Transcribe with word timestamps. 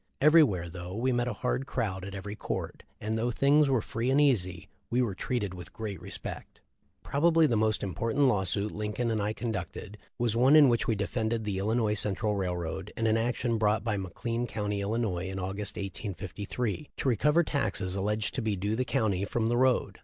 Everywhere, 0.19 0.67
though 0.67 0.95
we 0.95 1.11
met 1.11 1.27
a 1.27 1.33
hard 1.45 1.67
crowd 1.67 2.03
at 2.03 2.15
every 2.15 2.35
court, 2.35 2.81
and 2.99 3.19
though 3.19 3.29
things 3.29 3.69
were 3.69 3.83
free 3.83 4.09
and 4.09 4.19
easy, 4.19 4.67
we 4.89 4.99
were 4.99 5.13
treated 5.13 5.53
with 5.53 5.71
great 5.73 6.01
respect." 6.01 6.59
Probably 7.03 7.45
the 7.45 7.55
most 7.55 7.83
important 7.83 8.25
lawsuit 8.25 8.71
Lincoln 8.71 9.09
63< 9.09 9.09
THE 9.09 9.09
LIFE 9.09 9.11
OF 9.11 9.11
LINCOLN 9.11 9.11
and 9.11 9.21
I 9.21 9.33
conducted 9.59 9.97
was 10.17 10.35
one 10.35 10.55
in 10.55 10.69
which 10.69 10.87
we 10.87 10.95
defended 10.95 11.43
the 11.45 11.59
Illinois 11.59 11.93
Central 11.93 12.35
Railroad 12.35 12.91
in 12.97 13.05
an 13.05 13.15
action 13.15 13.59
brought 13.59 13.83
by 13.83 13.97
McLean 13.97 14.47
County, 14.47 14.81
Illinois, 14.81 15.29
in 15.29 15.37
August, 15.37 15.75
1853, 15.75 16.89
to 16.97 17.07
recover 17.07 17.43
taxes 17.43 17.95
alleged 17.95 18.33
to 18.33 18.41
be 18.41 18.55
due 18.55 18.75
the 18.75 18.83
county 18.83 19.23
from 19.23 19.45
the 19.49 19.57
road. 19.57 19.99